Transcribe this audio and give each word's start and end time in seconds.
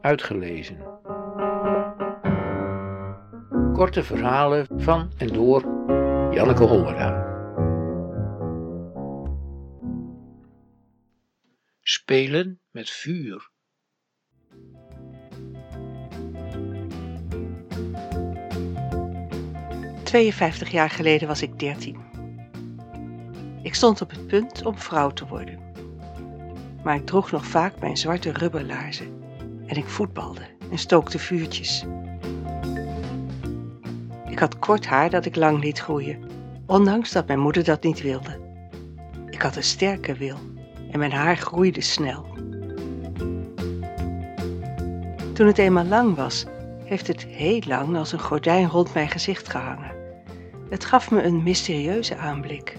uitgelezen. 0.00 0.78
Korte 3.72 4.02
verhalen 4.02 4.66
van 4.76 5.12
en 5.16 5.26
door 5.26 5.62
Janneke 6.30 6.64
Hollera. 6.64 7.28
Spelen 11.80 12.60
met 12.70 12.90
vuur. 12.90 13.50
Tweeënvijftig 20.02 20.70
jaar 20.70 20.90
geleden 20.90 21.28
was 21.28 21.42
ik 21.42 21.58
dertien. 21.58 21.96
Ik 23.62 23.74
stond 23.74 24.00
op 24.00 24.10
het 24.10 24.26
punt 24.26 24.64
om 24.64 24.78
vrouw 24.78 25.10
te 25.10 25.26
worden. 25.26 25.58
Maar 26.84 26.94
ik 26.94 27.06
droeg 27.06 27.30
nog 27.30 27.46
vaak 27.46 27.80
mijn 27.80 27.96
zwarte 27.96 28.32
rubberlaarzen 28.32 29.19
en 29.70 29.76
ik 29.76 29.88
voetbalde 29.88 30.40
en 30.70 30.78
stookte 30.78 31.18
vuurtjes. 31.18 31.84
Ik 34.28 34.38
had 34.38 34.58
kort 34.58 34.86
haar 34.86 35.10
dat 35.10 35.24
ik 35.24 35.36
lang 35.36 35.62
liet 35.62 35.78
groeien, 35.78 36.18
ondanks 36.66 37.12
dat 37.12 37.26
mijn 37.26 37.38
moeder 37.38 37.64
dat 37.64 37.82
niet 37.82 38.02
wilde. 38.02 38.38
Ik 39.26 39.42
had 39.42 39.56
een 39.56 39.62
sterke 39.62 40.14
wil 40.14 40.36
en 40.90 40.98
mijn 40.98 41.12
haar 41.12 41.36
groeide 41.36 41.80
snel. 41.80 42.26
Toen 45.32 45.46
het 45.46 45.58
eenmaal 45.58 45.84
lang 45.84 46.16
was, 46.16 46.46
heeft 46.84 47.06
het 47.06 47.24
heel 47.24 47.62
lang 47.66 47.96
als 47.96 48.12
een 48.12 48.20
gordijn 48.20 48.68
rond 48.68 48.94
mijn 48.94 49.08
gezicht 49.08 49.48
gehangen. 49.48 49.92
Het 50.70 50.84
gaf 50.84 51.10
me 51.10 51.22
een 51.22 51.42
mysterieuze 51.42 52.16
aanblik. 52.16 52.76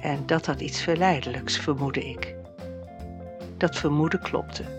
En 0.00 0.26
dat 0.26 0.46
had 0.46 0.60
iets 0.60 0.82
verleidelijks, 0.82 1.58
vermoedde 1.58 2.10
ik. 2.10 2.34
Dat 3.56 3.76
vermoeden 3.76 4.20
klopte. 4.20 4.77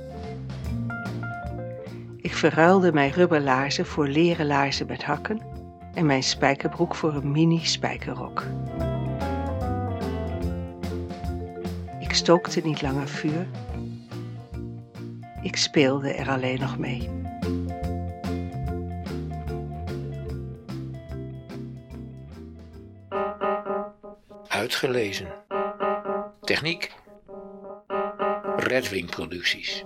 Ik 2.29 2.35
verruilde 2.35 2.93
mijn 2.93 3.11
rubberlaarzen 3.11 3.85
voor 3.85 4.07
leren 4.07 4.45
laarzen 4.45 4.87
met 4.87 5.04
hakken 5.04 5.41
en 5.93 6.05
mijn 6.05 6.23
spijkerbroek 6.23 6.95
voor 6.95 7.13
een 7.13 7.31
mini-spijkerrok. 7.31 8.43
Ik 11.99 12.13
stookte 12.13 12.62
niet 12.62 12.81
langer 12.81 13.07
vuur. 13.07 13.48
Ik 15.41 15.55
speelde 15.55 16.13
er 16.13 16.29
alleen 16.29 16.59
nog 16.59 16.77
mee. 16.77 17.09
Uitgelezen. 24.48 25.27
Techniek. 26.41 26.93
Redwing 28.57 29.09
Producties. 29.09 29.85